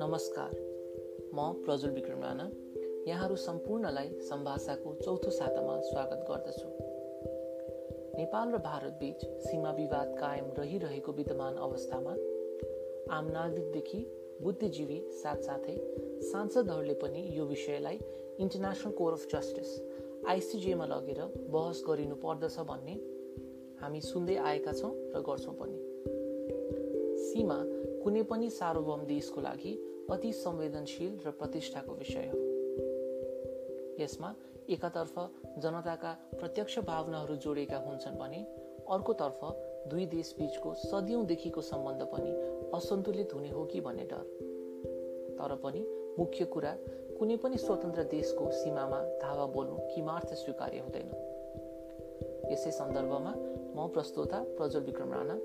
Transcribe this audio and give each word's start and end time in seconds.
नमस्कार 0.00 0.50
म 1.34 1.52
प्रज्वल 1.64 1.90
विक्रम 1.90 2.22
राणा। 2.22 2.50
यहाँहरू 3.08 3.36
सम्पूर्णलाई 3.36 4.08
सम्भाषाको 4.08 4.94
चौथो 4.94 5.30
सातामा 5.30 5.80
स्वागत 5.80 6.26
गर्दछु। 6.30 6.68
नेपाल 8.16 8.52
र 8.52 8.58
भारत 8.58 8.92
बीच 8.92 9.24
सीमा 9.24 9.70
विवाद 9.70 10.16
कायम 10.20 10.52
रहिरहेको 10.58 11.12
विद्यमान 11.12 11.54
अवस्थामा 11.54 12.10
आम 13.16 13.26
नागरिकदेखि 13.26 14.06
बुद्धिजीवी 14.42 15.10
साथसाथै 15.10 15.76
सांसदहरूले 16.20 16.94
पनि 16.94 17.38
यो 17.38 17.44
विषयलाई 17.44 17.96
इन्टरनेसनल 18.38 18.92
कोर्ट 18.92 19.18
अफ 19.18 19.26
जस्टिस 19.34 19.80
आइसिजिएमा 20.28 20.86
लगेर 20.86 21.24
बहस 21.38 21.84
गरिनु 21.88 22.14
पर्दछ 22.14 22.58
भन्ने 22.58 23.11
हामी 23.82 24.00
सुन्दै 24.00 24.36
आएका 24.36 24.72
छौँ 24.72 24.92
र 25.14 25.20
गर्छौँ 25.20 25.54
पनि। 25.54 25.78
सीमा 27.22 27.58
कुनै 28.04 28.22
पनि 28.22 28.50
सार्वभौम 28.50 29.00
देशको 29.06 29.40
लागि 29.40 29.72
अति 30.10 30.32
संवेदनशील 30.32 31.18
र 31.26 31.30
प्रतिष्ठाको 31.30 31.92
विषय 31.94 32.30
हो। 32.32 32.38
यसमा 34.02 34.34
एकातर्फ 34.70 35.18
जनताका 35.58 36.12
प्रत्यक्ष 36.34 36.78
भावनाहरू 36.78 37.36
जोडेका 37.36 37.76
हुन्छन् 37.76 38.18
भने 38.18 38.40
अर्कोतर्फ 38.90 39.40
दुई 39.88 40.06
देश 40.06 40.34
बीचको 40.38 40.74
सदियौँदेखिको 40.74 41.60
सम्बन्ध 41.60 42.02
पनि 42.02 42.32
असन्तुलित 42.74 43.34
हुने 43.34 43.48
हो 43.48 43.64
कि 43.64 43.80
भन्ने 43.80 44.04
डर। 44.04 44.24
तर 45.38 45.54
पनि 45.54 45.86
मुख्य 46.18 46.44
कुरा 46.44 46.76
कुनै 47.18 47.36
पनि 47.36 47.58
स्वतन्त्र 47.58 48.02
देशको 48.04 48.50
सीमामा 48.50 49.02
धावा 49.22 49.46
बोल्नु 49.46 49.76
किमार्थ 49.94 50.34
स्वीकार्य 50.34 50.78
हुँदैन। 50.78 51.08
यसै 52.52 52.70
सन्दर्भमा 52.70 53.32
म 53.76 53.86
प्रस्तोता 53.88 54.38
प्रज्वल 54.56 54.82
विक्रम 54.82 55.12
राणा 55.12 55.36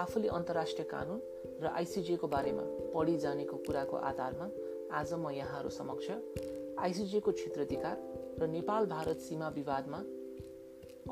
आफूले 0.00 0.28
अन्तर्राष्ट्रिय 0.28 0.86
कानुन 0.90 1.20
र 1.62 1.66
आइसिजिएको 1.66 2.26
बारेमा 2.26 2.62
पढी 2.94 3.16
जानेको 3.18 3.56
कुराको 3.56 3.96
आधारमा 3.96 4.48
आज 4.92 5.12
म 5.14 5.30
यहाँहरू 5.30 5.68
समक्ष 5.68 6.10
आइसिजिएको 6.78 7.32
क्षेत्राधिकार 7.32 7.96
र 8.40 8.46
नेपाल 8.46 8.86
भारत 8.86 9.18
सीमा 9.18 9.48
विवादमा 9.48 9.98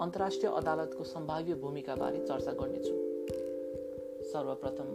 अन्तर्राष्ट्रिय 0.01 0.53
अदालतको 0.53 1.05
सम्भाव्य 1.05 1.55
भूमिकाबारे 1.55 2.19
चर्चा 2.27 2.53
गर्नेछु। 2.53 2.95
सर्वप्रथम 4.33 4.89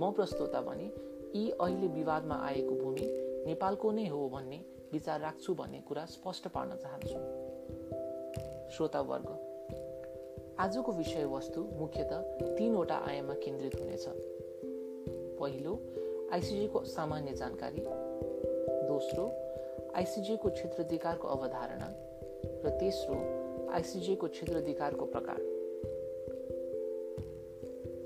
म 0.00 0.12
प्रस्तोता 0.12 0.60
भने 0.60 0.86
यी 1.34 1.50
अहिले 1.50 1.88
विवादमा 1.88 2.36
आएको 2.42 2.74
भूमि 2.74 3.06
नेपालको 3.46 3.92
नै 3.92 4.06
हो 4.08 4.28
भन्ने 4.28 4.60
विचार 4.92 5.20
राख्छु 5.20 5.54
भन्ने 5.54 5.80
कुरा 5.80 6.04
स्पष्ट 6.04 6.48
पार्न 6.48 6.76
चाहन्छु। 6.76 7.18
श्रोतावर्ग 8.76 9.45
आजको 10.58 10.92
विषयवस्तु 10.92 11.68
मुख्यतः 11.72 12.22
तिनवटा 12.56 12.94
आयाममा 12.94 13.34
केन्द्रित 13.34 13.80
हुनेछ। 13.80 14.04
पहिलो 15.40 15.78
आइसिजीको 16.32 16.84
सामान्य 16.84 17.32
जानकारी। 17.32 17.82
दोस्रो 18.88 19.26
आइसिजीको 19.94 20.50
क्षेत्राधिकारको 20.50 21.28
अवधारणा। 21.28 21.92
र 22.64 22.70
तेस्रो 22.80 23.18
आइसिजीको 23.70 24.28
क्षेत्राधिकारको 24.28 25.06
प्रकार। 25.06 25.36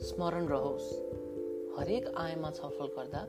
स्मरण 0.00 0.46
रहोस् 0.46 0.92
हरेक 1.78 2.14
आयाममा 2.16 2.50
छलफल 2.50 2.86
गर्दा 2.86 3.28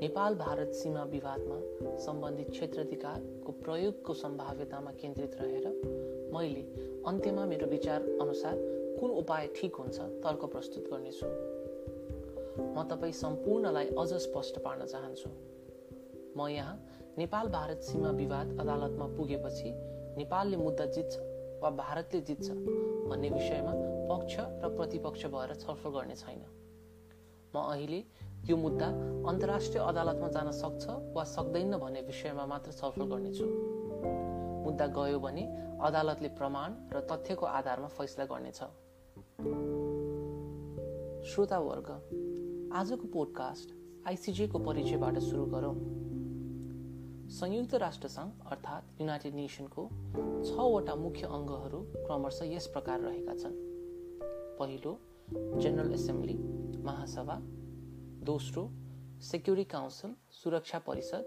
नेपाल 0.00 0.34
भारत 0.34 0.72
सीमा 0.72 1.02
विवादमा 1.02 1.56
सम्बन्धित 1.98 2.50
क्षेत्राधिकारको 2.50 3.52
प्रयोगको 3.52 4.14
सम्भाव्यतामा 4.14 4.90
केन्द्रित 4.90 5.34
रहेर 5.40 5.66
मैले 6.34 6.60
अन्त्यमा 7.06 7.44
मेरो 7.44 7.66
विचार 7.66 8.02
अनुसार 8.20 8.54
कुन 9.00 9.10
उपाय 9.10 9.46
ठिक 9.56 9.74
हुन्छ 9.74 9.98
तर्क 9.98 10.44
प्रस्तुत 10.44 10.84
गर्नेछु। 10.90 11.26
म 12.76 12.86
तपाईँ 12.90 13.12
सम्पूर्णलाई 13.12 13.86
अझ 13.98 14.12
स्पष्ट 14.26 14.58
पार्न 14.58 14.86
चाहन्छु। 14.86 15.30
म 16.36 16.48
यहाँ 16.48 16.76
नेपाल 17.18 17.48
भारत 17.48 17.80
सीमा 17.80 18.10
विवाद 18.10 18.56
अदालतमा 18.60 19.06
पुगेपछि 19.06 19.72
नेपालले 20.18 20.56
मुद्दा 20.56 20.86
जित्छ 20.86 21.16
वा 21.62 21.70
भारतले 21.70 22.20
जित्छ 22.20 22.50
भन्ने 22.50 23.30
विषयमा 23.30 23.72
पक्ष 24.10 24.36
र 24.38 24.74
प्रतिपक्ष 24.76 25.26
भएर 25.26 25.54
छलफल 25.54 25.90
गर्ने 25.90 26.14
छैन। 26.14 26.42
म 27.54 27.58
अहिले 27.58 28.00
यो 28.48 28.56
मुद्दा 28.56 28.86
अन्तर्राष्ट्रिय 29.28 29.82
अदालतमा 29.82 30.28
जान 30.28 30.50
सक्छ 30.52 30.84
वा 31.14 31.24
सक्दैन 31.24 31.76
भन्ने 31.76 32.00
विषयमा 32.02 32.46
मात्र 32.46 32.72
छलफल 32.72 33.04
गर्नेछु। 33.12 33.46
मुद्दा 34.64 34.86
गयो 34.86 35.18
भने 35.20 35.44
अदालतले 35.80 36.28
प्रमाण 36.38 36.70
र 36.92 37.00
तथ्यको 37.10 37.46
आधारमा 37.46 37.88
फैसला 37.88 38.24
गर्नेछ। 38.24 38.60
श्रोतावर्ग 41.30 41.88
आजको 42.72 43.06
पोडकास्ट 43.12 43.68
आइसिजेको 44.08 44.58
परिचयबाट 44.58 45.18
सुरु 45.18 45.44
गरौँ। 45.46 45.76
संयुक्त 47.30 47.74
राष्ट्रसङ्घ 47.74 48.30
अर्थात् 48.52 49.00
युनाइटेड 49.00 49.34
नेसनको 49.34 49.82
छवटा 50.48 50.94
मुख्य 50.94 51.26
अङ्गहरू 51.26 51.80
क्रमशः 51.96 52.54
यस 52.54 52.66
प्रकार 52.66 53.00
रहेका 53.00 53.34
छन्। 53.34 53.56
पहिलो 54.58 54.92
जेनरल 55.32 55.92
एसेम्ब्ली 55.94 56.34
महासभा 56.84 57.38
दोस्रो 58.24 58.62
सेक्युरिटी 59.22 59.68
काउन्सिल 59.70 60.14
सुरक्षा 60.32 60.78
परिषद 60.78 61.26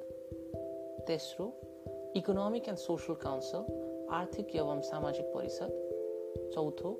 तेस्रो 1.07 1.45
इकोनोमिक 2.15 2.67
एन्ड 2.67 2.79
सोसल 2.79 3.13
काउन्सिल 3.23 4.07
आर्थिक 4.19 4.55
एवं 4.55 4.81
सामाजिक 4.81 5.25
परिषद 5.35 6.49
चौथो 6.53 6.91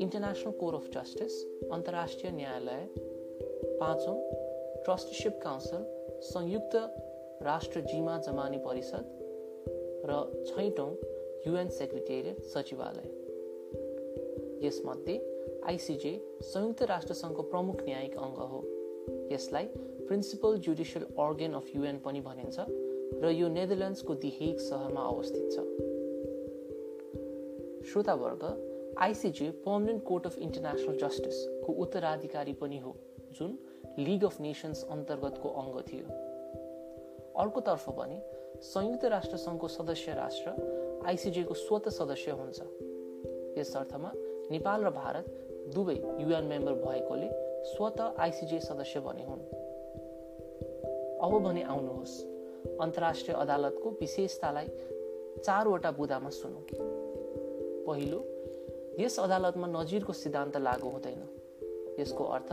इन्टरनेसनल 0.00 0.52
कोर्ट 0.60 0.76
अफ 0.76 0.90
जस्टिस 0.94 1.38
अन्तर्राष्ट्रिय 1.72 2.32
न्यायालय 2.32 2.84
पाँचौँ 3.80 4.18
ट्रस्टीसिप 4.84 5.40
काउन्सिल 5.42 5.86
संयुक्त 6.32 6.76
राष्ट्र 7.42 7.80
जिमा 7.80 8.18
जमानी 8.18 8.58
परिषद 8.58 9.16
र 10.10 10.20
छैटौँ 10.46 10.90
युएन 11.46 11.68
सेक्रेटेरिएट 11.78 12.44
सचिवालय 12.46 13.10
यसमध्ये 14.66 15.37
आइसिजे 15.68 16.12
संयुक्त 16.42 16.82
राष्ट्रसङ्घको 16.90 17.42
प्रमुख 17.42 17.82
न्यायिक 17.84 18.16
अङ्ग 18.18 18.38
हो। 18.52 18.60
यसलाई 19.32 19.66
principal 20.08 20.58
judicial 20.66 21.04
organ 21.24 21.52
of 21.54 21.66
UN 21.76 21.98
पनि 22.04 22.20
भनिन्छ 22.20 22.58
र 23.22 23.30
यो 23.32 23.48
नेदरल्यान्ड्सको 23.48 24.14
दि 24.14 24.30
हेग 24.40 24.56
सहरमा 24.58 25.02
अवस्थित 25.12 25.44
छ। 25.52 25.56
श्रोतावर्ग 27.90 28.42
ICJ 28.98 29.50
Permanent 29.66 30.02
Court 30.04 30.26
of 30.26 30.38
International 30.38 30.96
जस्टिसको 30.96 31.72
उत्तराधिकारी 31.84 32.52
पनि 32.62 32.78
हो 32.78 32.94
जुन 33.38 33.58
लिग 33.98 34.24
अफ 34.24 34.40
नेसन्स 34.40 34.84
अन्तर्गतको 34.90 35.48
अङ्ग 35.62 35.74
थियो। 35.88 36.06
अर्कोतर्फ 37.42 37.84
भने 37.98 38.18
संयुक्त 38.68 39.04
राष्ट्र 39.14 39.36
सङ्घको 39.36 39.68
सदस्य 39.68 40.14
राष्ट्र 40.14 41.02
आइसिजेको 41.06 41.54
स्वत 41.54 41.88
सदस्य 41.98 42.30
हुन्छ। 42.40 42.58
यस 43.58 43.76
अर्थमा 43.76 44.10
नेपाल 44.50 44.84
र 44.84 44.90
भारत 44.90 45.26
दुवै 45.74 45.94
युएन 45.94 46.44
मेम्बर 46.44 46.72
भएकोले 46.72 47.28
स्वत 47.64 48.00
आइसिजे 48.00 48.60
सदस्य 48.60 49.00
बने 49.00 49.24
हुन्। 49.24 49.42
अब 51.22 51.32
भने 51.42 51.62
आउनुहोस् 51.62 52.14
अन्तर्राष्ट्रिय 52.80 53.36
अदालतको 53.36 53.90
विशेषतालाई 53.90 54.68
चारवटा 55.44 55.90
बुदामा 55.90 56.30
सुनौ। 56.30 56.60
पहिलो 57.86 58.20
यस 59.00 59.18
अदालतमा 59.20 59.66
नजिरको 59.66 60.12
सिद्धान्त 60.12 60.56
लागू 60.56 60.88
हुँदैन। 60.88 61.22
यसको 62.00 62.24
अर्थ 62.24 62.50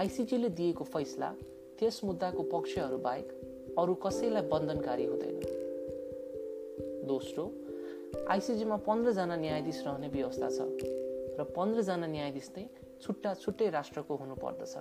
आइसिजीले 0.00 0.48
दिएको 0.48 0.84
फैसला 0.84 1.30
त्यस 1.78 2.00
मुद्दाको 2.04 2.42
पक्षहरू 2.42 2.98
बाहेक 2.98 3.28
अरू 3.78 3.94
कसैलाई 3.94 4.42
बन्धनकारी 4.48 5.04
हुँदैन। 5.04 5.36
दोस्रो 7.06 7.44
आइसिजीमा 8.30 8.76
पन्ध्रजना 8.76 9.36
न्यायाधीश 9.36 9.82
रहने 9.86 10.08
व्यवस्था 10.08 10.48
छ। 10.50 10.58
र 11.38 11.44
पन्ध्रजना 11.56 12.06
न्यायाधीश 12.06 12.48
नै 12.56 12.64
छुट्टा 13.02 13.34
छुट्टै 13.34 13.68
राष्ट्रको 13.70 14.16
हुनुपर्दछ 14.16 14.74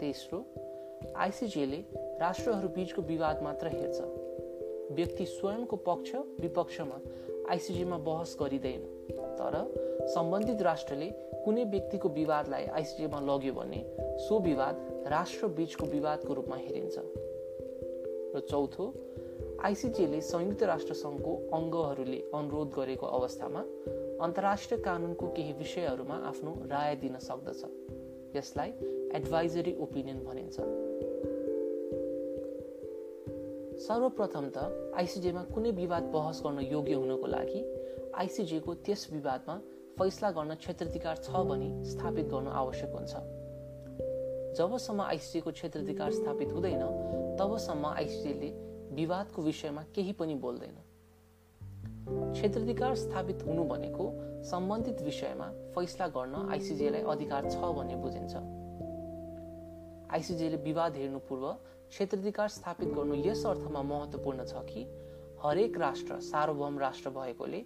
तेस्रो 0.00 0.38
आइसिजीले 1.16 1.80
राष्ट्रहरू 2.20 2.68
बिचको 2.68 3.02
विवाद 3.02 3.42
मात्र 3.42 3.66
हेर्छ। 3.68 3.98
व्यक्ति 4.92 5.24
स्वयंको 5.26 5.76
पक्ष 5.76 6.14
विपक्षमा 6.40 6.98
आइसिजीमा 7.50 7.98
बहस 7.98 8.36
गरिँदैन। 8.40 8.82
तर 9.38 9.54
सम्बन्धित 10.14 10.62
राष्ट्रले 10.62 11.08
कुनै 11.44 11.64
व्यक्तिको 11.64 12.08
विवादलाई 12.08 12.64
आइसिजेमा 12.78 13.20
लग्यो 13.20 13.52
भने 13.54 13.80
सो 14.18 14.38
विवाद 14.40 14.76
राष्ट्र 15.08 15.46
बीचको 15.56 15.86
विवादको 15.86 16.34
रूपमा 16.34 16.56
हेरिन्छ। 16.56 16.96
र 18.34 18.40
चौथो 18.50 18.84
आइसिजेले 19.64 20.20
संयुक्त 20.20 20.62
राष्ट्र 20.62 20.94
सङ्घको 20.94 21.32
अङ्गहरूले 21.52 22.20
अनुरोध 22.34 22.68
गरेको 22.76 23.06
अवस्थामा 23.06 23.62
अन्तर्राष्ट्रिय 24.20 24.80
कानुनको 24.80 25.26
केही 25.28 25.52
विषयहरूमा 25.52 26.14
आफ्नो 26.14 26.52
राय 26.70 26.96
दिन 26.96 27.18
सक्दछ। 27.18 27.64
यसलाई 28.36 28.70
एडभाइजरी 29.14 29.76
ओपिनियन 29.80 30.18
भनिन्छ। 30.24 30.56
सर्वप्रथम 33.80 34.48
त 34.56 34.92
आइसिजेमा 34.96 35.42
कुनै 35.44 35.70
विवाद 35.70 36.02
बहस 36.02 36.42
गर्न 36.44 36.60
योग्य 36.60 36.94
हुनको 36.94 37.26
लागि 37.26 37.60
आइसिजेको 38.14 38.74
त्यस 38.74 39.08
विवादमा 39.12 39.56
फैसला 39.98 40.30
गर्न 40.30 40.54
क्षेत्राधिकार 40.54 41.16
छ 41.16 41.30
भनी 41.30 41.84
स्थापित 41.84 42.26
गर्नु 42.26 42.50
आवश्यक 42.50 42.90
हुन्छ। 42.90 43.14
जबसम्म 44.58 45.00
आइसिजेको 45.00 45.50
क्षेत्राधिकार 45.50 46.10
स्थापित 46.12 46.52
हुँदैन 46.52 46.82
तबसम्म 47.40 47.86
आइसिजेले 47.86 48.50
विवादको 48.94 49.42
विषयमा 49.42 49.82
केही 49.94 50.12
पनि 50.12 50.34
बोल्दैन। 50.34 50.93
क्षेत्राधिकार 52.08 52.94
स्थापित 52.94 53.42
हुनु 53.46 53.64
भनेको 53.64 54.10
सम्बन्धित 54.44 55.02
विषयमा 55.02 55.46
फैसला 55.74 56.06
गर्न 56.08 56.48
आइसिजेलाई 56.52 57.02
अधिकार 57.02 57.50
छ 57.50 57.56
भन्ने 57.76 57.96
बुझिन्छ। 57.96 58.34
आइसिजेले 60.12 60.56
विवाद 60.56 60.96
हेर्नु 60.96 61.18
पूर्व 61.18 61.46
क्षेत्राधिकार 61.88 62.48
स्थापित 62.48 62.88
गर्नु 62.88 63.14
यस 63.26 63.46
अर्थमा 63.46 63.82
महत्त्वपूर्ण 63.82 64.44
छ 64.44 64.64
कि 64.68 64.84
हरेक 65.44 65.78
राष्ट्र 65.78 66.20
सार्वभौम 66.20 66.78
राष्ट्र 66.78 67.10
भएकोले 67.10 67.64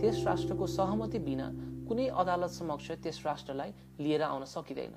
त्यस 0.00 0.24
राष्ट्रको 0.26 0.66
सहमति 0.66 1.18
बिना 1.18 1.50
कुनै 1.88 2.06
अदालत 2.16 2.50
समक्ष 2.50 2.90
त्यस 3.02 3.22
राष्ट्रलाई 3.26 3.74
लिएर 4.00 4.22
आउन 4.22 4.44
सकिँदैन। 4.44 4.94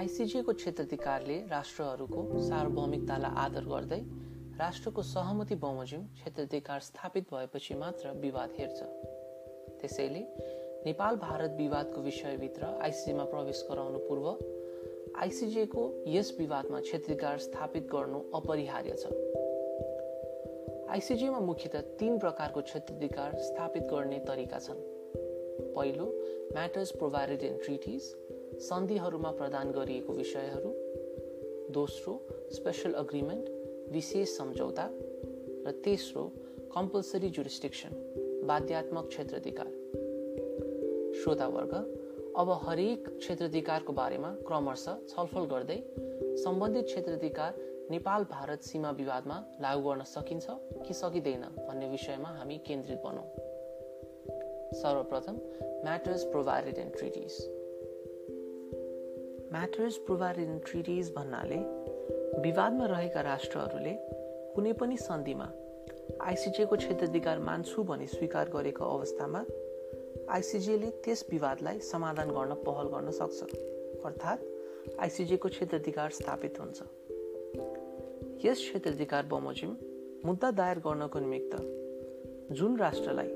आइसिजिएको 0.00 0.52
क्षेत्राधिकारले 0.52 1.36
राष्ट्रहरूको 1.50 2.20
सार्वभौमिकतालाई 2.42 3.34
आदर 3.44 3.64
गर्दै 3.64 4.04
राष्ट्रको 4.58 5.02
सहमति 5.02 5.54
बमोजिम 5.54 6.02
क्षेत्राधिकार 6.06 6.80
स्थापित 6.80 7.24
भएपछि 7.24 7.74
मात्र 7.74 8.10
विवाद 8.12 8.50
हेर्छ। 8.58 8.82
त्यसैले 9.80 10.20
नेपाल 10.86 11.16
भारत 11.16 11.54
विवादको 11.58 12.00
विषयभित्र 12.00 12.66
आइसिजीमा 12.82 13.24
प्रवेश 13.24 13.64
गराउनु 13.70 13.98
पूर्व 13.98 14.26
आइसिजेको 15.18 15.84
यस 16.08 16.34
विवादमा 16.38 16.80
क्षेत्राधिकार 16.80 17.38
स्थापित 17.38 17.88
गर्नु 17.92 18.20
अपरिहार्य 18.34 18.96
छ। 18.98 19.06
आइसिजेमा 20.90 21.40
मुख्यतः 21.40 21.80
तीन 21.80 22.18
प्रकारको 22.18 22.62
क्षेत्राधिकार 22.62 23.38
स्थापित 23.38 23.82
गर्ने 23.82 24.18
तरिका 24.18 24.58
छन्। 24.58 24.84
पहिलो 25.76 26.06
म्याटर्स 26.52 26.90
प्रोभाइडेड 26.90 27.42
इन 27.42 27.58
ट्रिटिज 27.64 28.02
सन्धिहरूमा 28.68 29.30
प्रदान 29.30 29.70
गरिएको 29.70 30.12
विषयहरू। 30.12 30.74
दोस्रो 31.72 32.20
स्पेसल 32.52 32.92
अग्रिमेन्ट 32.92 33.61
विशेष 33.92 34.36
सम्झौता 34.36 34.88
र 35.66 35.70
तेस्रो 35.84 36.24
कम्पलसरी 36.74 37.28
जुरिस्टिक्सन 37.30 37.90
बाध्यात्मक 38.46 39.08
क्षेत्राधिकार। 39.08 39.66
श्रोतावर्ग 41.14 41.74
अब 42.36 42.50
हरेक 42.62 43.08
क्षेत्राधिकारको 43.18 43.92
बारेमा 43.92 44.30
क्रमशः 44.46 44.96
छलफल 45.08 45.44
गर्दै 45.44 45.76
सम्बन्धित 46.44 46.84
क्षेत्राधिकार 46.84 47.60
नेपाल 47.90 48.24
भारत 48.24 48.62
सीमा 48.62 48.90
विवादमा 48.90 49.36
लागू 49.60 49.82
गर्न 49.88 50.02
सकिन्छ 50.04 50.46
कि 50.86 50.94
सकिँदैन 50.94 51.42
भन्ने 51.58 51.88
विषयमा 51.88 52.28
हामी 52.28 52.58
केन्द्रित 52.66 53.02
बनौँ 53.04 53.26
सर्वप्रथम 54.72 55.36
matters 55.84 56.24
provided 56.24 56.78
in 56.78 56.90
treaties 56.90 57.38
matters 59.52 59.96
provided 59.96 60.48
in 60.48 60.58
treaties 60.58 61.12
भन्नाले 61.14 61.81
विवादमा 62.38 62.86
रहेका 62.86 63.20
राष्ट्रहरूले 63.20 63.92
कुनै 64.54 64.72
पनि 64.72 64.96
सन्धिमा 64.96 65.48
आइसिजेको 66.20 66.76
क्षेत्राधिकार 66.76 67.38
मान्छु 67.38 67.82
भनी 67.82 68.06
स्वीकार 68.06 68.48
गरेको 68.48 68.84
अवस्थामा 68.84 69.44
आइसिजेले 70.36 70.90
त्यस 71.04 71.24
विवादलाई 71.30 71.78
समाधान 71.78 72.30
गर्न 72.30 72.54
पहल 72.64 72.88
गर्न 72.88 73.10
सक्छ 73.10 73.42
अर्थात् 74.04 74.44
आइसिजेको 75.00 75.48
क्षेत्राधिकार 75.48 76.10
स्थापित 76.10 76.60
हुन्छ। 76.60 76.78
यस 78.44 78.58
क्षेत्राधिकार 78.58 79.26
बमोजिम 79.26 79.76
मुद्दा 80.24 80.50
दायर 80.50 80.78
गर्नको 80.78 81.18
निमित्त 81.18 81.56
जुन 82.54 82.78
राष्ट्रलाई 82.78 83.28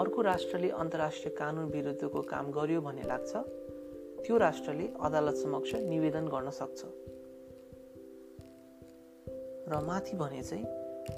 अर्को 0.00 0.22
राष्ट्रले 0.22 0.70
अन्तर्राष्ट्रिय 0.84 1.34
कानुन 1.34 1.70
विरुद्धको 1.76 2.22
काम 2.32 2.50
गर्यो 2.52 2.80
भन्ने 2.80 3.02
लाग्छ 3.02 3.36
त्यो 4.24 4.36
राष्ट्रले 4.38 4.88
अदालत 5.00 5.34
समक्ष 5.34 5.74
निवेदन 5.74 6.28
गर्न 6.28 6.50
सक्छ। 6.50 6.84
र 9.70 9.80
माथि 9.80 10.16
भने 10.16 10.42
चाहिँ 10.42 10.64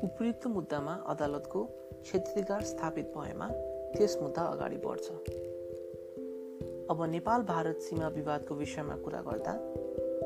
उपयुक्त 0.04 0.46
मुद्दामा 0.46 0.94
अदालतको 1.08 1.64
क्षेत्राधिकार 2.02 2.62
स्थापित 2.62 3.12
भएमा 3.16 3.48
त्यस 3.96 4.18
मुद्दा 4.22 4.42
अगाडि 4.42 4.76
बढ्छ। 4.76 5.06
अब 6.90 7.04
नेपाल 7.10 7.42
भारत 7.42 7.78
सीमा 7.80 8.08
विवादको 8.08 8.54
विषयमा 8.54 8.96
कुरा 8.96 9.20
गर्दा 9.22 9.54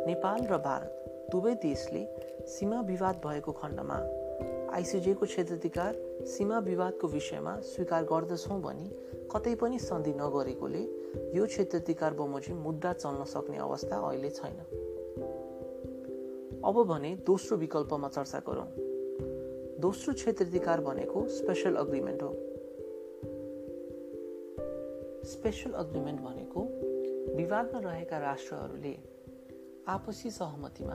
नेपाल 0.06 0.46
र 0.46 0.58
भारत 0.58 1.28
दुवै 1.32 1.54
देशले 1.54 2.02
सीमा 2.46 2.80
विवाद 2.80 3.20
भएको 3.26 3.52
खण्डमा 3.52 3.98
आइसिजेको 4.74 5.26
क्षेत्राधिकार 5.26 5.92
सीमा 6.26 6.58
विवादको 6.58 7.08
विषयमा 7.08 7.54
स्वीकार 7.60 8.04
गर्दछौँ 8.04 8.60
भनी 8.62 8.88
कतै 9.32 9.54
पनि 9.54 9.78
सन्धि 9.78 10.14
नगरेकोले 10.14 10.82
यो 11.38 11.46
क्षेत्राधिकार 11.46 12.14
बमोजिम 12.14 12.56
मुद्दा 12.62 12.92
चल्न 12.92 13.24
सक्ने 13.24 13.58
अवस्था 13.58 13.96
अहिले 14.08 14.30
छैन। 14.30 14.58
अब 16.66 16.82
भने 16.82 17.16
दोस्रो 17.16 17.56
विकल्पमा 17.56 18.08
चर्चा 18.08 18.38
गरौँ। 18.38 18.66
दोस्रो 19.80 20.14
क्षेत्राधिकार 20.14 20.80
भनेको 20.80 21.28
स्पेसल 21.28 21.74
अग्रिमेन्ट 21.74 22.22
हो। 22.22 22.30
स्पेसल 25.24 25.70
अग्रिमेन्ट 25.70 26.20
भनेको 26.20 26.60
विवादमा 27.36 27.80
रहेका 27.80 28.18
राष्ट्रहरूले 28.18 28.96
आपसी 29.88 30.30
सहमतिमा 30.30 30.94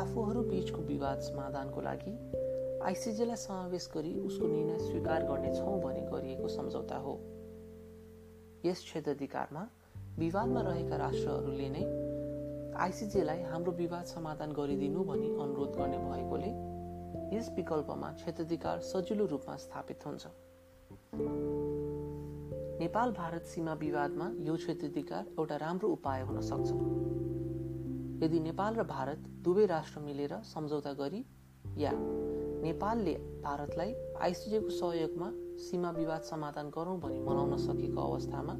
आफूहरू 0.00 0.42
बिचको 0.42 0.82
विवाद 0.82 1.18
समाधानको 1.18 1.80
लागि 1.80 2.14
आइसिजेलाई 2.82 3.36
समावेश 3.36 3.90
गरी 3.96 4.18
उसको 4.20 4.46
निर्णय 4.46 4.78
स्वीकार 4.78 5.22
गर्नेछौँ 5.22 5.80
भनी 5.80 6.00
गरिएको 6.00 6.48
सम्झौता 6.48 6.96
हो। 6.96 7.14
यस 8.64 8.78
क्षेत्राधिकारमा 8.78 9.68
विवादमा 10.18 10.60
रहेका 10.60 10.96
राष्ट्रहरूले 10.96 11.68
नै 11.68 12.03
आइसिजेलाई 12.76 13.42
हाम्रो 13.42 13.72
विवाद 13.72 14.04
समाधान 14.04 14.52
गरिदिनु 14.52 15.04
भनी 15.04 15.28
अनुरोध 15.28 15.76
गर्ने 15.76 15.98
भएकोले 15.98 16.50
यस 17.36 17.50
विकल्पमा 17.56 18.08
क्षेत्राधिकार 18.12 18.80
सजिलो 18.80 19.26
रूपमा 19.26 19.56
स्थापित 19.56 20.06
हुन्छ। 20.06 20.26
नेपाल 22.80 23.12
भारत 23.12 23.44
सीमा 23.44 23.74
विवादमा 23.74 24.30
यो 24.40 24.56
क्षेत्राधिकार 24.56 25.26
एउटा 25.38 25.56
राम्रो 25.56 25.88
उपाय 25.88 26.22
हुन 26.22 26.40
सक्छ। 26.40 26.70
यदि 28.24 28.40
नेपाल 28.40 28.74
र 28.74 28.82
भारत 28.84 29.18
दुवै 29.44 29.66
राष्ट्र 29.66 30.00
मिलेर 30.00 30.34
सम्झौता 30.44 30.92
गरी 30.92 31.24
या 31.78 31.92
नेपालले 31.94 33.14
भारतलाई 33.44 33.94
आइसिजेको 34.20 34.70
सहयोगमा 34.70 35.30
सीमा 35.58 35.90
विवाद 35.90 36.22
समाधान 36.22 36.70
गरौँ 36.70 36.98
भनी 37.00 37.20
मनाउन 37.20 37.56
सकेको 37.56 38.00
अवस्थामा 38.00 38.54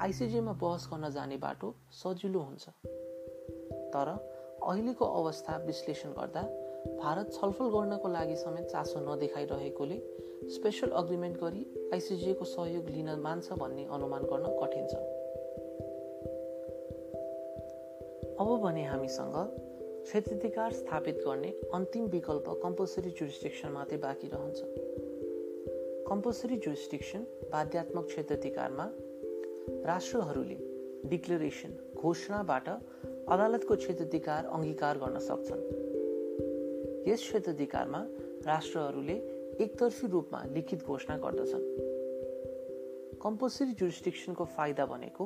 आइसिजेमा 0.00 0.52
बहस 0.60 0.88
गर्न 0.92 1.10
जाने 1.10 1.36
बाटो 1.36 1.68
सजिलो 1.92 2.40
हुन्छ। 2.40 2.68
तर 3.94 4.08
अहिलेको 4.62 5.04
अवस्था 5.04 5.56
विश्लेषण 5.66 6.10
गर्दा 6.10 6.42
भारत 7.00 7.32
छलफल 7.32 7.68
गर्नको 7.70 8.08
लागि 8.08 8.36
समेत 8.36 8.66
चासो 8.66 9.00
नदेखाइरहेकोले 9.00 9.98
स्पेसल 10.48 10.90
अग्रिमेन्ट 11.00 11.36
गरी 11.40 11.64
आइसिजिएको 11.92 12.44
सहयोग 12.44 12.88
लिन 12.88 13.10
मान्छ 13.20 13.52
भन्ने 13.52 13.84
अनुमान 13.92 14.22
गर्न 14.24 14.46
कठिन 14.60 14.86
छ। 14.86 14.94
अब 18.40 18.48
भने 18.62 18.84
हामीसँग 18.84 19.36
क्षेत्राधिकार 20.02 20.72
स्थापित 20.72 21.22
गर्ने 21.26 21.50
अन्तिम 21.74 22.06
विकल्प 22.06 22.48
कम्पलसरी 22.62 23.10
जुरिस्टिक्सन 23.10 23.68
मात्रै 23.72 23.98
बाँकी 23.98 24.28
रहन्छ। 24.28 24.58
कम्पलसरी 26.08 26.56
जुरिस्टिक्सन 26.56 27.26
बाध्यात्मक 27.52 28.04
क्षेत्राधिकारमा 28.06 28.90
राष्ट्रहरूले 29.86 30.58
डिक्लेरेसन 31.08 31.70
घोषणाबाट 31.96 32.68
अदालतको 33.28 33.76
क्षेत्राधिकार 33.76 34.46
अङ्गीकार 34.46 34.98
गर्न 34.98 35.18
सक्छन्। 35.18 35.62
यस 37.08 37.20
क्षेत्राधिकारमा 37.20 38.06
राष्ट्रहरूले 38.46 39.16
एकतर्फी 39.64 40.06
रूपमा 40.06 40.44
लिखित 40.52 40.84
घोषणा 40.84 41.16
गर्दछन्। 41.16 41.64
कम्पलसरी 43.22 43.72
जुरिस्टिक्सनको 43.72 44.44
फाइदा 44.44 44.86
भनेको 44.86 45.24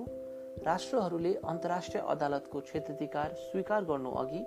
राष्ट्रहरूले 0.67 1.35
अन्तर्राष्ट्रिय 1.35 2.03
अदालतको 2.09 2.61
क्षेत्राधिकार 2.61 3.35
स्वीकार 3.35 3.85
गर्नु 3.85 4.11
अघि 4.11 4.45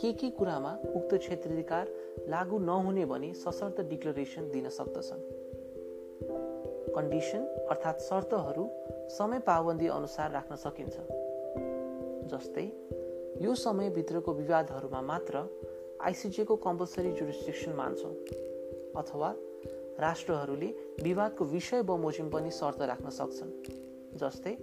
के 0.00 0.12
के 0.12 0.30
कुरामा 0.30 0.72
उक्त 0.96 1.14
क्षेत्राधिकार 1.14 1.88
लागू 2.28 2.58
नहुने 2.58 3.04
भनी 3.04 3.34
सशर्त 3.34 3.80
डिक्लेरेसन 3.80 4.50
दिन 4.50 4.68
सक्दछन्। 4.68 5.22
कन्डिसन 6.94 7.42
अर्थात् 7.70 8.00
शर्तहरू 8.00 8.64
समय 9.08 9.38
पाबन्दी 9.38 9.86
अनुसार 9.86 10.30
राख्न 10.30 10.56
सकिन्छ। 10.56 10.96
जस्तै 12.30 12.64
यो 13.44 13.54
समयभित्रको 13.54 14.32
विवादहरूमा 14.32 15.00
मात्र 15.02 15.42
आइसिजेको 16.02 16.56
कम्पलसरी 16.56 17.12
जुरिस्टिक्सन 17.12 17.72
मान्छौँ 17.72 18.14
अथवा 18.96 19.34
राष्ट्रहरूले 20.00 20.66
विवादको 21.02 21.44
विषय 21.44 21.82
बमोजिम 21.82 22.28
पनि 22.30 22.50
शर्त 22.50 22.82
राख्न 22.82 23.10
सक्छन्। 23.10 23.52
जस्तै 24.18 24.54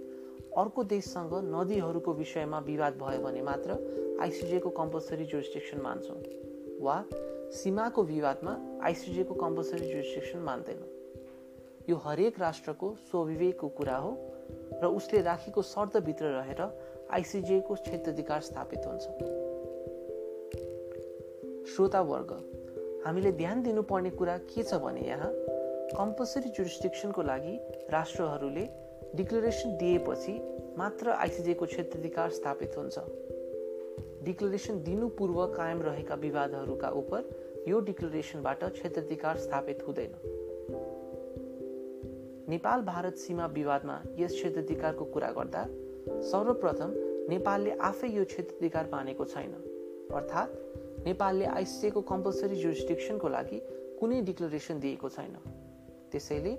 अर्को 0.56 0.84
देशसँग 0.84 1.32
नदीहरूको 1.54 2.12
विषयमा 2.12 2.58
विवाद 2.58 2.98
भयो 2.98 3.20
भने 3.22 3.42
मात्र 3.42 3.78
आइसिजेको 4.20 4.70
कम्पलसरी 4.70 5.24
जुरिस्टिक्सन 5.24 5.80
मान्छौँ 5.80 6.18
वा 6.80 6.96
सीमाको 7.54 8.02
विवादमा 8.02 8.54
आइसिजेको 8.84 9.34
कम्पलसरी 9.34 9.86
जुरिस्टिक्सन 9.88 10.38
मान्दैनौँ। 10.38 10.90
यो 11.88 11.96
हरेक 11.96 12.38
राष्ट्रको 12.40 12.94
स्वविवेकको 13.10 13.68
कुरा 13.68 13.96
हो 13.96 14.12
र 14.82 14.86
उसले 14.86 15.20
राखेको 15.22 15.62
शर्तभित्र 15.62 16.24
रहेर 16.24 16.60
आइसिजेको 17.10 17.74
क्षेत्राधिकार 17.74 18.40
स्थापित 18.40 18.86
हुन्छ। 18.86 19.04
श्रोतावर्ग 21.74 22.32
हामीले 23.06 23.32
ध्यान 23.32 23.62
दिनुपर्ने 23.62 24.10
कुरा 24.10 24.36
के 24.38 24.62
छ 24.62 24.74
भने 24.74 25.00
यहाँ 25.00 25.30
कम्पलसरी 25.96 26.50
जुरिस्टिक्सनको 26.50 27.22
लागि 27.22 27.58
राष्ट्रहरूले 27.90 28.66
डिक्लेरेसन 29.14 29.76
दिएपछि 29.76 30.32
मात्र 30.78 31.10
आइसिजेको 31.10 31.66
क्षेत्राधिकार 31.66 32.30
स्थापित 32.30 32.76
हुन्छ। 32.78 32.98
डिक्लेरेसन 34.24 34.82
दिनु 34.82 35.08
पूर्व 35.08 35.46
कायम 35.46 35.82
रहेका 35.82 36.14
विवादहरूका 36.14 36.88
उप 36.90 37.12
यो 37.68 37.80
डिक्लेरेसनबाट 37.80 38.64
क्षेत्राधिकार 38.64 39.38
स्थापित 39.38 39.86
हुँदैन। 39.88 40.12
नेपाल 42.48 42.82
भारत 42.82 43.14
सीमा 43.16 43.46
विवादमा 43.46 43.94
यस 44.18 44.32
क्षेत्राधिकारको 44.32 45.04
कुरा 45.04 45.30
गर्दा 45.32 45.60
सर्वप्रथम 46.30 46.90
नेपालले 47.30 47.70
आफै 47.80 48.08
यो 48.08 48.24
क्षेत्राधिकार 48.24 48.88
मानेको 48.92 49.24
छैन। 49.24 49.52
अर्थात् 50.12 50.50
नेपालले 51.06 51.44
आइसिएको 51.52 52.00
कम्पलसरी 52.10 52.56
जुरिस्टिक्सनको 52.56 53.28
लागि 53.28 53.60
कुनै 54.00 54.20
डिक्लेरेसन 54.22 54.80
दिएको 54.80 55.08
छैन। 55.08 55.36
त्यसैले 56.12 56.52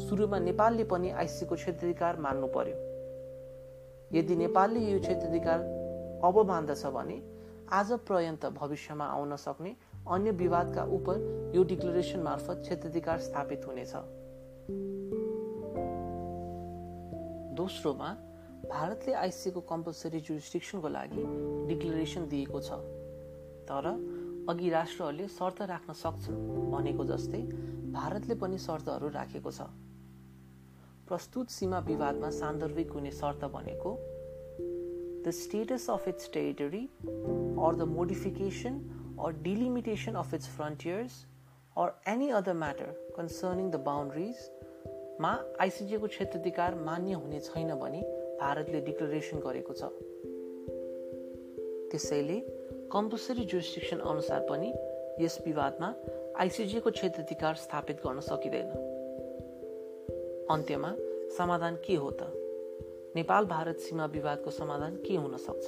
सुरुमा 0.00 0.38
नेपालले 0.38 0.84
पनि 0.84 1.10
आइसिएको 1.22 1.54
क्षेत्राधिकार 1.54 2.20
मान्नु 2.20 2.48
पर्यो। 2.56 2.76
यदि 4.18 4.36
नेपालले 4.36 4.80
यो 4.80 4.98
क्षेत्राधिकार 5.00 5.58
अब 6.24 6.38
मान्दछ 6.48 6.86
भने 6.96 7.18
आज 7.72 7.92
पर्यन्त 8.08 8.46
भविष्यमा 8.56 9.06
आउन 9.16 9.36
सक्ने 9.36 9.74
अन्य 10.08 10.30
विवादका 10.40 10.84
उप 10.96 11.08
यो 11.54 11.64
डिक्लेरेसन 11.64 12.22
मार्फत 12.22 12.62
क्षेत्राधिकार 12.62 13.18
स्थापित 13.20 13.66
हुनेछ। 13.66 13.94
दोस्रोमा 17.60 18.10
भारतले 18.68 19.12
आइसिएको 19.24 19.60
कम्पलसरी 19.72 20.20
जुरिस्टिक्सनको 20.28 20.88
लागि 20.88 21.22
डिक्लेरेसन 21.68 22.28
दिएको 22.28 22.60
छ। 22.60 22.78
तर 23.68 23.86
अघि 24.50 24.68
राष्ट्रहरूले 24.70 25.28
शर्त 25.30 25.62
राख्न 25.70 25.92
सक्छन् 26.02 26.38
भनेको 26.72 27.04
जस्तै 27.10 27.42
भारतले 27.94 28.34
पनि 28.42 28.58
शर्तहरू 28.66 29.08
राखेको 29.16 29.50
छ। 29.50 29.68
प्रस्तुत 31.08 31.50
सीमा 31.50 31.78
विवादमा 31.86 32.30
सान्दर्भिक 32.36 32.90
हुने 32.92 33.10
शर्त 33.18 33.44
भनेको 33.54 33.92
the 35.24 35.30
status 35.36 35.88
of 35.90 36.08
its 36.08 36.30
territory 36.32 36.84
or 37.06 37.76
the 37.76 37.88
modification 37.92 38.78
or 39.24 39.32
delimitation 39.46 40.14
of 40.22 40.34
its 40.34 40.48
frontiers 40.56 41.16
or 41.78 41.94
any 42.12 42.28
other 42.40 42.54
matter 42.62 42.92
concerning 43.16 43.70
the 43.70 43.82
boundaries 43.86 44.44
मा 45.20 45.44
आइसिजेको 45.60 46.06
क्षेत्राधिकार 46.06 46.74
मान्य 46.74 47.12
हुने 47.12 47.40
छैन 47.40 47.74
भनी 47.74 48.00
भारतले 48.40 48.80
डिक्लेरेसन 48.80 49.38
गरेको 49.38 49.72
छ। 49.72 49.82
त्यसैले 51.90 52.40
कम्पलसरी 52.92 53.44
जुरिस्टिक्सन 53.44 53.98
अनुसार 53.98 54.46
पनि 54.50 54.68
यस 55.24 55.38
विवादमा 55.46 55.94
आइसिजेको 56.38 56.90
क्षेत्राधिकार 56.90 57.54
स्थापित 57.54 57.96
गर्न 57.96 58.20
सकिँदैन। 58.20 58.68
अन्त्यमा 60.50 60.94
समाधान 61.38 61.76
के 61.86 61.94
हो 61.94 62.10
त? 62.10 62.22
नेपाल 63.16 63.44
भारत 63.44 63.76
सीमा 63.76 64.06
विवादको 64.06 64.50
समाधान 64.50 64.96
के 64.96 65.16
हुन 65.16 65.36
सक्छ? 65.36 65.66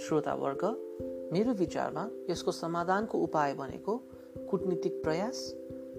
श्रोतावर्ग 0.00 0.64
मेरो 1.32 1.52
विचारमा 1.52 2.10
यसको 2.30 2.52
समाधानको 2.52 3.18
उपाय 3.18 3.54
भनेको 3.54 3.96
कुटनीतिक 4.50 5.02
प्रयास 5.02 5.54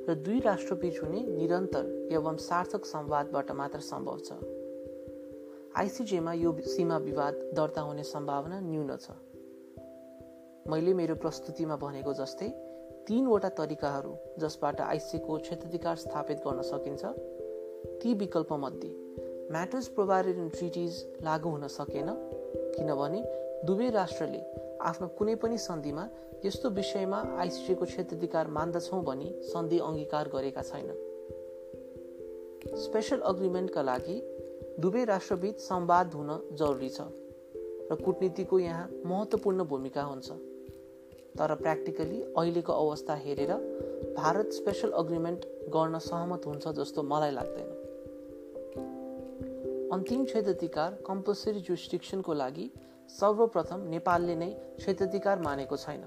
र 0.07 0.13
दुई 0.25 0.39
राष्ट्रबीच 0.39 1.01
हुने 1.03 1.19
निरन्तर 1.27 2.09
एवं 2.11 2.37
सार्थक 2.37 2.85
संवादबाट 2.85 3.51
मात्र 3.51 3.79
सम्भव 3.79 4.17
छ। 4.19 4.31
आइसिजेमा 5.77 6.33
यो 6.33 6.51
सीमा 6.65 6.97
विवाद 6.97 7.33
दर्ता 7.53 7.81
हुने 7.81 8.03
सम्भावना 8.03 8.59
न्यून 8.59 8.95
छ। 8.97 9.11
मैले 10.69 10.93
मेरो 10.93 11.15
प्रस्तुतिमा 11.15 11.75
भनेको 11.75 12.13
जस्तै 12.13 12.49
तिनवटा 13.07 13.49
तरिकाहरू 13.49 14.15
जसबाट 14.39 14.81
आइसिएको 14.81 15.37
क्षेत्राधिकार 15.37 15.95
स्थापित 15.95 16.37
गर्न 16.47 16.61
सकिन्छ 16.61 17.05
ती 18.01 18.13
विकल्पमध्ये 18.13 18.89
म्याटर्स 19.51 19.87
प्रोभाइडेड 19.87 20.37
इन 20.37 20.49
ट्रिटिज 20.49 20.93
लागू 21.23 21.49
हुन 21.49 21.67
सकेन 21.67 22.09
किनभने 22.75 23.21
दुवै 23.65 23.89
राष्ट्रले 23.89 24.41
आफ्नो 24.81 25.07
कुनै 25.17 25.35
पनि 25.35 25.57
सन्धिमा 25.57 26.03
यस्तो 26.45 26.69
विषयमा 26.69 27.19
आइसिसीको 27.37 27.85
क्षेत्राधिकार 27.85 28.47
मान्दछौँ 28.47 29.03
भनी 29.03 29.29
सन्धि 29.43 29.79
अङ्गीकार 29.79 30.29
गरेका 30.33 30.61
छैनन्। 30.61 30.99
स्पेसल 32.83 33.19
अग्रिमेन्टका 33.31 33.81
लागि 33.81 34.17
दुवै 34.79 35.03
राष्ट्रबिच 35.05 35.59
संवाद 35.59 36.13
हुन 36.13 36.29
जरुरी 36.53 36.89
छ 36.89 36.99
र 37.91 37.95
कुटनीतिको 38.05 38.59
यहाँ 38.59 38.89
महत्त्वपूर्ण 39.05 39.63
भूमिका 39.63 40.03
हुन्छ। 40.03 40.31
तर 41.37 41.55
प्र्याक्टिकली 41.55 42.21
अहिलेको 42.37 42.73
अवस्था 42.73 43.15
हेरेर 43.15 43.51
भारत 44.17 44.51
स्पेसल 44.51 44.91
अग्रिमेन्ट 45.01 45.45
गर्न 45.69 45.99
सहमत 45.99 46.45
हुन्छ 46.45 46.67
जस्तो 46.79 47.03
मलाई 47.03 47.31
लाग्दैन। 47.31 47.69
अन्तिम 49.93 50.23
क्षेत्राधिकार 50.25 50.97
कम्पलसरी 51.07 51.59
जुरिस्टिक्सनको 51.59 52.33
लागि 52.33 52.65
सर्वप्रथम 53.09 53.85
नेपालले 53.89 54.35
नै 54.35 54.49
क्षेत्राधिकार 54.77 55.39
मानेको 55.41 55.77
छैन। 55.77 56.03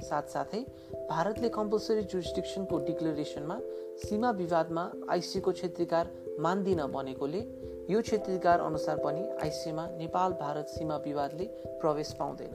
साथसाथै 0.00 0.60
भारतले 1.08 1.48
कम्पलसरी 1.56 2.02
जुरिस्टिक्सनको 2.12 2.78
डिक्लेरेसनमा 2.86 3.56
सीमा 4.02 4.30
विवादमा 4.38 4.84
आइसिएको 5.10 5.52
क्षेत्राधिकार 5.52 6.12
मान्दिन 6.40 6.80
भनेकोले 6.94 7.40
यो 7.90 8.00
क्षेत्राधिकार 8.00 8.60
अनुसार 8.60 8.96
पनि 9.04 9.22
आइसिएमा 9.42 9.86
नेपाल 9.96 10.32
भारत 10.40 10.66
सीमा 10.68 10.96
विवादले 11.06 11.46
प्रवेश 11.82 12.12
पाउँदैन। 12.20 12.54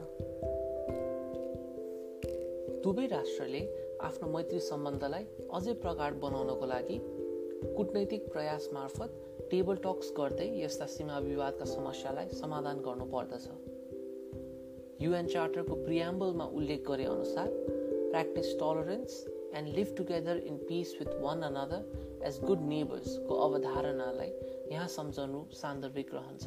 दुवै 2.82 3.06
राष्ट्रले 3.12 3.62
आफ्नो 4.08 4.32
मैत्री 4.32 4.60
सम्बन्धलाई 4.62 5.24
अझै 5.52 5.72
प्रगाढ 5.84 6.18
बनाउनको 6.24 6.66
लागि 6.66 6.98
कुटनैतिक 7.76 8.28
प्रयास 8.32 8.68
मार्फत 8.72 9.22
टेबल 9.50 9.76
टक्स 9.84 10.12
गर्दै 10.18 10.48
यस्ता 10.62 10.86
सीमा 10.88 11.18
विवादका 11.30 11.64
समस्यालाई 11.70 12.28
समाधान 12.40 12.82
गर्नुपर्दछ 12.86 13.48
युएन 15.00 15.26
चार्टरको 15.26 15.74
प्रियाम्बलमा 15.76 16.44
उल्लेख 16.58 16.84
गरे 16.88 17.04
अनुसार 17.04 17.48
practice 18.10 18.52
tolerance 18.60 19.16
and 19.56 19.68
live 19.76 19.88
together 19.96 20.36
in 20.50 20.56
peace 20.68 20.92
with 21.00 21.10
one 21.22 21.42
another 21.42 22.22
as 22.26 22.38
good 22.44 22.60
नेबर्सको 22.68 23.34
अवधारणालाई 23.46 24.30
यहाँ 24.72 24.86
सम्झनु 24.88 25.42
सान्दर्भिक 25.54 26.14
रहन्छ। 26.14 26.44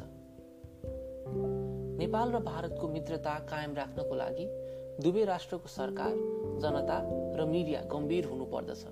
नेपाल 2.00 2.32
र 2.32 2.40
भारतको 2.48 2.88
मित्रता 2.88 3.34
कायम 3.50 3.74
राख्नको 3.74 4.14
लागि 4.14 4.46
दुवै 5.02 5.24
राष्ट्रको 5.30 5.68
सरकार 5.68 6.18
जनता 6.64 6.98
र 7.38 7.46
मिडिया 7.52 7.80
गम्भीर 7.94 8.24
हुनुपर्दछ 8.24 8.84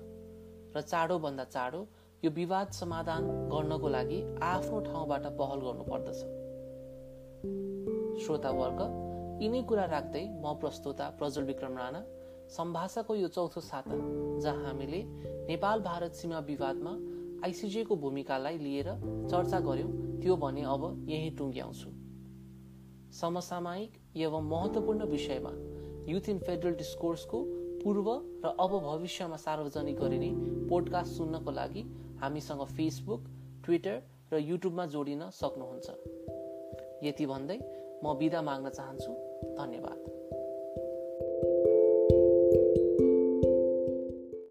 र 0.75 0.81
चाँडोभन्दा 0.81 1.43
चाँडो 1.51 1.85
यो 2.23 2.31
विवाद 2.39 2.71
समाधान 2.79 3.27
गर्नको 3.51 3.89
लागि 3.89 4.23
आफ्नो 4.53 4.79
ठाउँबाट 4.87 5.27
पहल 5.43 5.67
गर्नुपर्दछ। 5.67 6.19
श्रोतावर्ग 8.23 8.81
यिनै 9.41 9.61
कुरा 9.69 9.85
राख्दै 9.91 10.23
म 10.23 10.53
प्रस्तुता 10.61 11.05
प्रज्वल 11.19 11.45
विक्रम 11.45 11.77
राणा 11.77 12.01
सम्भाषाको 12.55 13.15
यो 13.15 13.27
चौथो 13.27 13.61
साता 13.61 13.97
जहाँ 14.43 14.63
हामीले 14.65 15.01
नेपाल 15.49 15.81
भारत 15.81 16.13
सीमा 16.13 16.39
विवादमा 16.47 16.93
आइसिजेको 17.45 17.95
भूमिकालाई 17.95 18.57
लिएर 18.57 18.89
चर्चा 19.31 19.59
गर्यौँ 19.67 19.91
त्यो 20.21 20.35
भने 20.35 20.63
अब 20.73 20.83
यही 21.09 21.29
टुङ्ग्याउँछु। 21.37 21.89
समसामयिक 23.19 23.93
एवं 24.17 24.49
महत्त्वपूर्ण 24.49 25.05
विषयमा 25.13 25.53
युथ 26.09 26.29
इन 26.29 26.39
फेडरल 26.39 26.75
डिस्कोर्सको 26.81 27.39
पूर्व 27.83 28.07
र 28.45 28.53
अब 28.59 28.77
भविष्यमा 28.87 29.37
सार्वजनिक 29.37 29.99
गरिने 29.99 30.31
पोडकास्ट 30.69 31.17
सुन्नको 31.17 31.51
लागि 31.51 31.83
हामीसँग 32.21 32.65
फेसबुक 32.75 33.31
ट्विटर 33.65 33.95
र 34.33 34.43
युट्युबमा 34.43 34.85
जोडिन 34.93 35.29
सक्नुहुन्छ। 35.39 35.87
यति 37.07 37.25
भन्दै 37.25 37.59
म 38.03 38.17
बिदा 38.19 38.41
माग्न 38.41 38.69
चाहन्छु। 38.69 39.11
धन्यवाद। 39.43 40.08